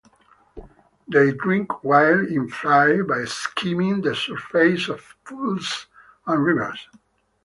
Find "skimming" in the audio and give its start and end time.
3.25-4.01